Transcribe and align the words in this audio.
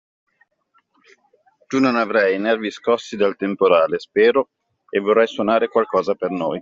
Tu 1.69 1.79
non 1.79 1.95
avrai 1.95 2.33
i 2.33 2.39
nervi 2.39 2.71
scossi 2.71 3.15
dal 3.15 3.35
temporale, 3.35 3.99
spero, 3.99 4.49
e 4.89 4.97
vorrai 4.99 5.27
suonare 5.27 5.67
qualcosa 5.67 6.15
per 6.15 6.31
noi. 6.31 6.59